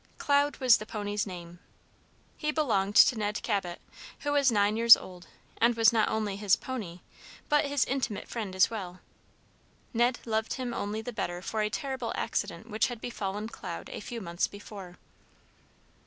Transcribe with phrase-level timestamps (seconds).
[0.17, 1.59] "Cloud" was the pony's name.
[2.35, 3.79] He belonged to Ned Cabot,
[4.21, 5.27] who was nine years old,
[5.59, 7.01] and was not only his pony,
[7.49, 9.01] but his intimate friend as well.
[9.93, 13.99] Ned loved him only the better for a terrible accident which had befallen Cloud a
[13.99, 14.97] few months before.